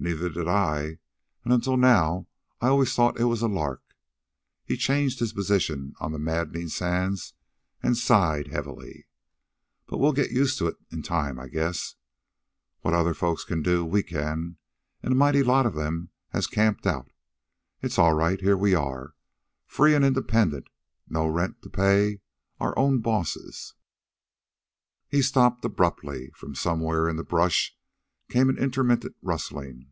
"Neither 0.00 0.28
did 0.28 0.46
I. 0.46 0.98
An' 1.46 1.52
until 1.52 1.78
now 1.78 2.26
I 2.60 2.68
always 2.68 2.94
thought 2.94 3.18
it 3.18 3.24
was 3.24 3.40
a 3.40 3.48
lark." 3.48 3.80
He 4.62 4.76
changed 4.76 5.18
his 5.18 5.32
position 5.32 5.94
on 5.98 6.12
the 6.12 6.18
maddening 6.18 6.68
sand 6.68 7.32
and 7.82 7.96
sighed 7.96 8.48
heavily. 8.48 9.06
"But 9.86 9.96
we'll 9.96 10.12
get 10.12 10.30
used 10.30 10.58
to 10.58 10.66
it 10.66 10.76
in 10.92 11.00
time, 11.00 11.40
I 11.40 11.48
guess. 11.48 11.94
What 12.82 12.92
other 12.92 13.14
folks 13.14 13.44
can 13.44 13.62
do, 13.62 13.82
we 13.82 14.02
can, 14.02 14.58
an' 15.02 15.12
a 15.12 15.14
mighty 15.14 15.42
lot 15.42 15.64
of 15.64 15.78
'em 15.78 16.10
has 16.32 16.46
camped 16.48 16.86
out. 16.86 17.10
It's 17.80 17.98
all 17.98 18.12
right. 18.12 18.38
Here 18.38 18.58
we 18.58 18.74
are, 18.74 19.14
free 19.64 19.94
an' 19.94 20.04
independent, 20.04 20.68
no 21.08 21.26
rent 21.26 21.62
to 21.62 21.70
pay, 21.70 22.20
our 22.60 22.78
own 22.78 22.98
bosses" 23.00 23.72
He 25.08 25.22
stopped 25.22 25.64
abruptly. 25.64 26.30
From 26.34 26.54
somewhere 26.54 27.08
in 27.08 27.16
the 27.16 27.24
brush 27.24 27.74
came 28.28 28.50
an 28.50 28.58
intermittent 28.58 29.16
rustling. 29.22 29.90